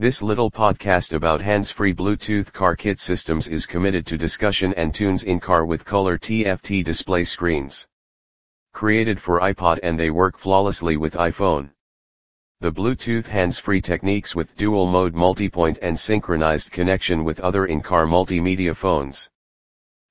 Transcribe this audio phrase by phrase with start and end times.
[0.00, 5.22] This little podcast about hands-free Bluetooth car kit systems is committed to discussion and tunes
[5.22, 7.86] in car with color TFT display screens.
[8.72, 11.70] Created for iPod and they work flawlessly with iPhone.
[12.60, 18.74] The Bluetooth hands-free techniques with dual mode multipoint and synchronized connection with other in-car multimedia
[18.74, 19.30] phones.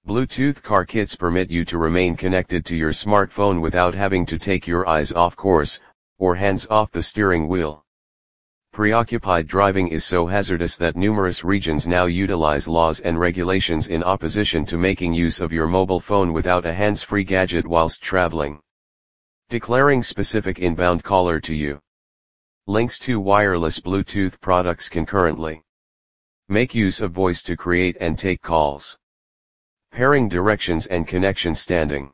[0.08, 4.66] Bluetooth car kits permit you to remain connected to your smartphone without having to take
[4.66, 5.82] your eyes off course,
[6.20, 7.84] or hands off the steering wheel.
[8.74, 14.66] Preoccupied driving is so hazardous that numerous regions now utilize laws and regulations in opposition
[14.66, 18.59] to making use of your mobile phone without a hands-free gadget whilst traveling.
[19.49, 21.80] Declaring specific inbound caller to you.
[22.66, 25.62] Links to wireless Bluetooth products concurrently.
[26.49, 28.98] Make use of voice to create and take calls.
[29.91, 32.12] Pairing directions and connection standing.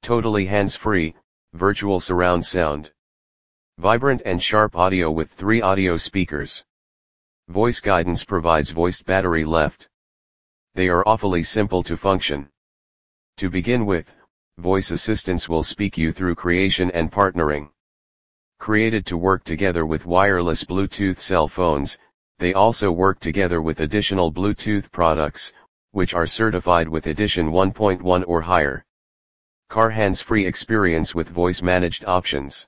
[0.00, 1.14] Totally hands-free,
[1.52, 2.92] virtual surround sound.
[3.78, 6.64] Vibrant and sharp audio with three audio speakers.
[7.48, 9.86] Voice guidance provides voiced battery left.
[10.74, 12.48] They are awfully simple to function.
[13.36, 14.16] To begin with,
[14.56, 17.68] voice assistants will speak you through creation and partnering.
[18.58, 21.98] Created to work together with wireless Bluetooth cell phones,
[22.38, 25.52] they also work together with additional Bluetooth products,
[25.90, 28.86] which are certified with edition 1.1 or higher.
[29.68, 32.66] Car hands-free experience with voice managed options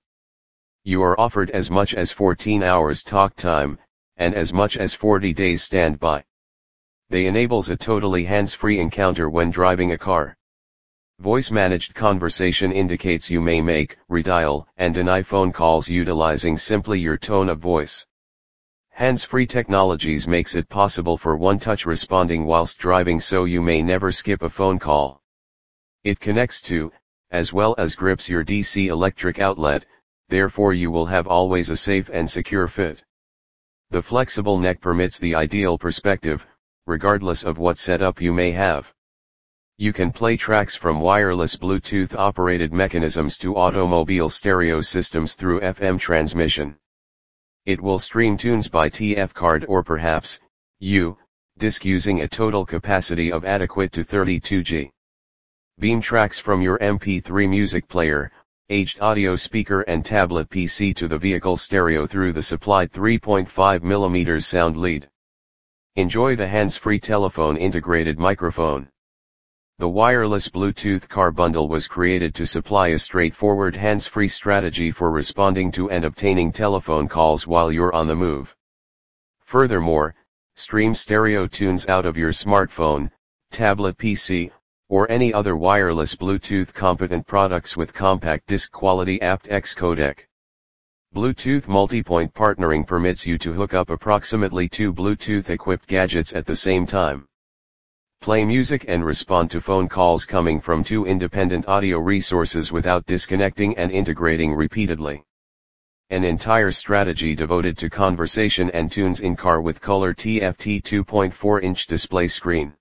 [0.88, 3.78] you are offered as much as 14 hours talk time,
[4.16, 6.24] and as much as 40 days standby.
[7.10, 10.34] They enables a totally hands-free encounter when driving a car.
[11.18, 17.18] Voice managed conversation indicates you may make, redial, and deny phone calls utilizing simply your
[17.18, 18.06] tone of voice.
[18.88, 24.40] Hands-free technologies makes it possible for one-touch responding whilst driving so you may never skip
[24.40, 25.20] a phone call.
[26.02, 26.90] It connects to,
[27.30, 29.84] as well as grips your DC electric outlet,
[30.28, 33.02] therefore you will have always a safe and secure fit.
[33.90, 36.46] The flexible neck permits the ideal perspective,
[36.86, 38.92] regardless of what setup you may have.
[39.78, 46.00] You can play tracks from wireless Bluetooth operated mechanisms to automobile stereo systems through FM
[46.00, 46.76] transmission.
[47.64, 50.40] It will stream tunes by TF card or perhaps,
[50.80, 51.16] U,
[51.58, 54.90] disc using a total capacity of adequate to 32G.
[55.78, 58.32] Beam tracks from your MP3 music player,
[58.70, 64.76] aged audio speaker and tablet PC to the vehicle stereo through the supplied 3.5mm sound
[64.76, 65.08] lead.
[65.96, 68.86] Enjoy the hands-free telephone integrated microphone.
[69.78, 75.72] The wireless Bluetooth car bundle was created to supply a straightforward hands-free strategy for responding
[75.72, 78.54] to and obtaining telephone calls while you're on the move.
[79.40, 80.14] Furthermore,
[80.56, 83.10] stream stereo tunes out of your smartphone,
[83.50, 84.50] tablet PC,
[84.88, 90.20] or any other wireless Bluetooth competent products with compact disc quality aptX codec.
[91.14, 96.56] Bluetooth multipoint partnering permits you to hook up approximately two Bluetooth equipped gadgets at the
[96.56, 97.26] same time.
[98.20, 103.76] Play music and respond to phone calls coming from two independent audio resources without disconnecting
[103.78, 105.22] and integrating repeatedly.
[106.10, 111.86] An entire strategy devoted to conversation and tunes in car with color TFT 2.4 inch
[111.86, 112.72] display screen.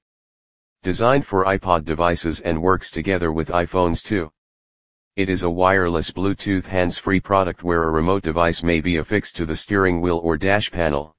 [0.88, 4.32] Designed for iPod devices and works together with iPhones too.
[5.18, 9.46] It is a wireless Bluetooth hands-free product where a remote device may be affixed to
[9.46, 11.14] the steering wheel or dash panel.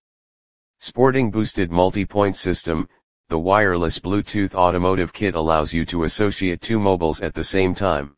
[0.79, 2.89] Sporting boosted multi-point system,
[3.29, 8.17] the wireless Bluetooth automotive kit allows you to associate two mobiles at the same time.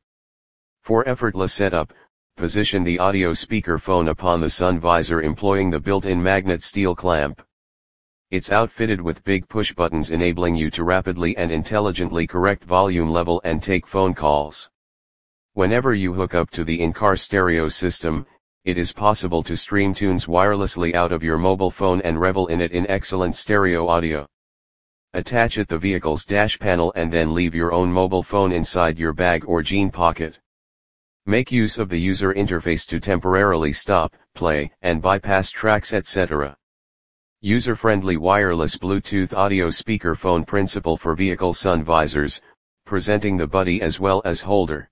[0.83, 1.93] For effortless setup,
[2.37, 7.43] position the audio speaker phone upon the sun visor employing the built-in magnet steel clamp.
[8.31, 13.41] It's outfitted with big push buttons enabling you to rapidly and intelligently correct volume level
[13.43, 14.71] and take phone calls.
[15.55, 18.25] Whenever you hook up to the in-car stereo system,
[18.65, 22.61] it is possible to stream tunes wirelessly out of your mobile phone and revel in
[22.61, 24.29] it in excellent stereo audio.
[25.13, 29.13] Attach it the vehicle's dash panel and then leave your own mobile phone inside your
[29.13, 30.39] bag or jean pocket.
[31.27, 36.57] Make use of the user interface to temporarily stop, play, and bypass tracks etc.
[37.43, 42.43] User-friendly wireless Bluetooth audio speakerphone principle for vehicle sun visors,
[42.85, 44.91] presenting the buddy as well as holder.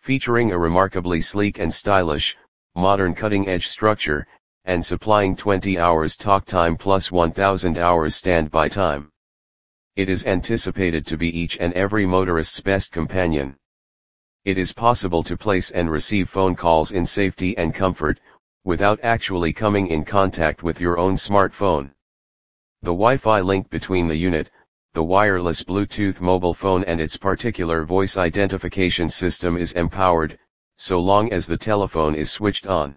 [0.00, 2.36] Featuring a remarkably sleek and stylish,
[2.74, 4.26] modern cutting-edge structure,
[4.64, 9.12] and supplying 20 hours talk time plus 1000 hours standby time.
[9.94, 13.54] It is anticipated to be each and every motorist's best companion.
[14.44, 18.18] It is possible to place and receive phone calls in safety and comfort,
[18.64, 21.90] without actually coming in contact with your own smartphone.
[22.82, 24.50] The Wi-Fi link between the unit,
[24.94, 30.38] the wireless Bluetooth mobile phone and its particular voice identification system is empowered,
[30.76, 32.96] so long as the telephone is switched on.